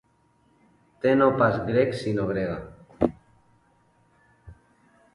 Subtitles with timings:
[1.05, 2.57] Te no pas grec sinó grega.